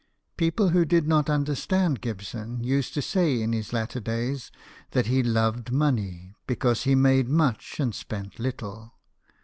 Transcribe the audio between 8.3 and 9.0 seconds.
little.